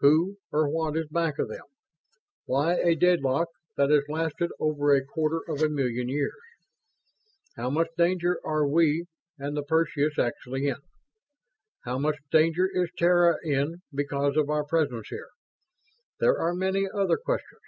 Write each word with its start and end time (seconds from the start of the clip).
Who 0.00 0.38
or 0.50 0.68
what 0.68 0.96
is 0.96 1.06
back 1.06 1.38
of 1.38 1.46
them? 1.46 1.62
Why 2.46 2.74
a 2.74 2.96
deadlock 2.96 3.46
that 3.76 3.90
has 3.90 4.02
lasted 4.08 4.50
over 4.58 4.92
a 4.92 5.04
quarter 5.04 5.42
of 5.46 5.62
a 5.62 5.68
million 5.68 6.08
years? 6.08 6.32
How 7.54 7.70
much 7.70 7.86
danger 7.96 8.40
are 8.44 8.66
we 8.66 9.06
and 9.38 9.56
the 9.56 9.62
Perseus 9.62 10.18
actually 10.18 10.66
in? 10.66 10.78
How 11.84 12.00
much 12.00 12.16
danger 12.32 12.68
is 12.72 12.90
Terra 12.98 13.36
in, 13.44 13.82
because 13.94 14.36
of 14.36 14.50
our 14.50 14.64
presence 14.64 15.10
here? 15.10 15.28
There 16.18 16.40
are 16.40 16.56
many 16.56 16.88
other 16.92 17.16
questions." 17.16 17.62